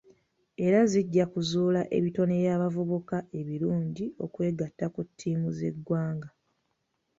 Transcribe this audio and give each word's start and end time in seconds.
era 0.65 0.79
zijja 0.91 1.23
kuzuula 1.33 1.81
ebitone 1.97 2.33
by'abavubuka 2.41 3.17
ebirungi 3.39 4.05
okwegatta 4.25 4.85
ku 4.93 5.01
ttiimu 5.07 5.47
z'eggwanga. 5.57 6.29